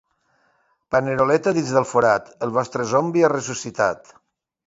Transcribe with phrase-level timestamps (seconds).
[0.95, 4.13] Paneroleta dins del forat: el vostre zombi ha ressuscitat.